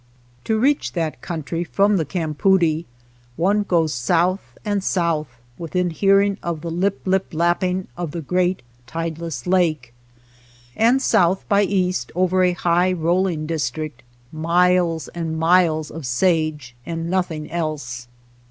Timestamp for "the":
1.97-2.05, 6.61-6.71, 8.09-8.21